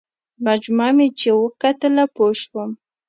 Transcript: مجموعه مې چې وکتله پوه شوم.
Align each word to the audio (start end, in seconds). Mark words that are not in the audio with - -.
مجموعه 0.45 0.91
مې 0.97 1.07
چې 1.19 1.29
وکتله 1.43 2.03
پوه 2.15 2.33
شوم. 2.41 2.71